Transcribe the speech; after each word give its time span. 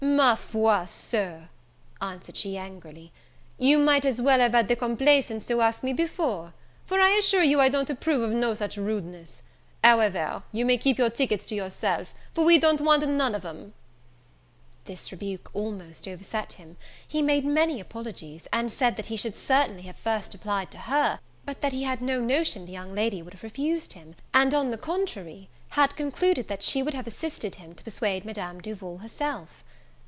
"Ma 0.03 0.33
foi, 0.35 0.83
Sir," 0.87 1.47
answered 2.01 2.35
she, 2.35 2.57
angrily, 2.57 3.11
"you 3.59 3.77
might 3.77 4.03
as 4.03 4.19
well 4.19 4.39
have 4.39 4.53
had 4.53 4.67
the 4.67 4.75
complaisance 4.75 5.45
to 5.45 5.61
ask 5.61 5.83
me 5.83 5.93
before; 5.93 6.53
for, 6.87 6.99
I 6.99 7.11
assure 7.11 7.43
you, 7.43 7.61
I 7.61 7.69
don't 7.69 7.89
approve 7.89 8.23
of 8.23 8.31
no 8.31 8.55
such 8.55 8.77
rudeness: 8.77 9.43
however, 9.83 10.41
you 10.51 10.65
may 10.65 10.79
keep 10.79 10.97
your 10.97 11.11
tickets 11.11 11.45
to 11.47 11.55
yourself, 11.55 12.15
for 12.33 12.43
we 12.43 12.57
don't 12.57 12.81
want 12.81 13.07
none 13.07 13.35
of 13.35 13.45
'em." 13.45 13.73
This 14.85 15.11
rebuke 15.11 15.49
almost 15.53 16.07
overset 16.07 16.53
him; 16.53 16.77
he 17.07 17.21
made 17.21 17.45
many 17.45 17.79
apologies, 17.79 18.47
and 18.51 18.71
said 18.71 18.97
that 18.97 19.05
he 19.07 19.15
should 19.15 19.37
certainly 19.37 19.83
have 19.83 19.97
first 19.97 20.33
applied 20.33 20.71
to 20.71 20.77
her, 20.79 21.19
but 21.45 21.61
that 21.61 21.73
he 21.73 21.83
had 21.83 22.01
no 22.01 22.19
notion 22.19 22.65
the 22.65 22.71
young 22.71 22.93
lady 22.95 23.21
would 23.21 23.33
have 23.35 23.43
refused 23.43 23.93
him, 23.93 24.15
and, 24.33 24.53
on 24.55 24.71
the 24.71 24.79
contrary, 24.79 25.47
had 25.69 25.95
concluded 25.95 26.47
that 26.47 26.63
she 26.63 26.81
would 26.81 26.95
have 26.95 27.07
assisted 27.07 27.55
him 27.55 27.73
to 27.75 27.83
persuade 27.83 28.25
Madame 28.25 28.59
Duval 28.59 28.97
herself. 28.97 29.63